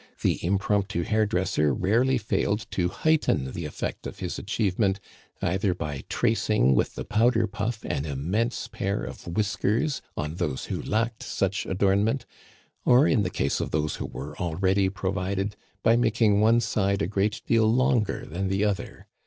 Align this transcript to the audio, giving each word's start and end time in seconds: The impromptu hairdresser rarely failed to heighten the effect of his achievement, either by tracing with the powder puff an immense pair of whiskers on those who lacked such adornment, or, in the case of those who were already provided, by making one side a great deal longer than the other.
The 0.23 0.43
impromptu 0.43 1.03
hairdresser 1.03 1.75
rarely 1.75 2.17
failed 2.17 2.65
to 2.71 2.89
heighten 2.89 3.51
the 3.51 3.65
effect 3.65 4.07
of 4.07 4.17
his 4.17 4.39
achievement, 4.39 4.99
either 5.43 5.75
by 5.75 6.05
tracing 6.09 6.73
with 6.73 6.95
the 6.95 7.05
powder 7.05 7.45
puff 7.45 7.85
an 7.85 8.05
immense 8.05 8.67
pair 8.67 9.03
of 9.03 9.27
whiskers 9.27 10.01
on 10.17 10.37
those 10.37 10.65
who 10.65 10.81
lacked 10.81 11.21
such 11.21 11.67
adornment, 11.67 12.25
or, 12.83 13.07
in 13.07 13.21
the 13.21 13.29
case 13.29 13.59
of 13.59 13.69
those 13.69 13.97
who 13.97 14.07
were 14.07 14.35
already 14.39 14.89
provided, 14.89 15.55
by 15.83 15.95
making 15.95 16.41
one 16.41 16.61
side 16.61 17.03
a 17.03 17.07
great 17.07 17.43
deal 17.45 17.71
longer 17.71 18.25
than 18.25 18.47
the 18.47 18.63
other. 18.65 19.05